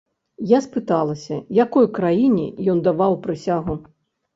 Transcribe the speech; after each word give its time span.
Я 0.51 0.61
спыталася, 0.67 1.39
якой 1.65 1.91
краіне 2.01 2.49
ён 2.77 2.87
даваў 2.93 3.23
прысягу? 3.29 3.83